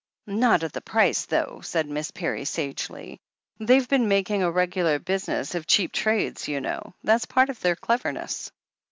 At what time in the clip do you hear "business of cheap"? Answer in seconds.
4.97-5.91